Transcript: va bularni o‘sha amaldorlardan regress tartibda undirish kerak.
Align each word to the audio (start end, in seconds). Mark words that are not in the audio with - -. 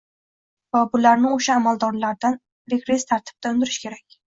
va 0.75 0.79
bularni 0.95 1.29
o‘sha 1.35 1.59
amaldorlardan 1.61 2.41
regress 2.75 3.09
tartibda 3.13 3.55
undirish 3.57 3.81
kerak. 3.87 4.05